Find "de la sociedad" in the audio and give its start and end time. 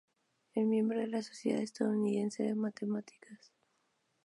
0.99-1.61